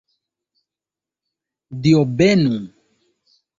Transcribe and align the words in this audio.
Dio 1.83 2.01
benu! 2.17 2.57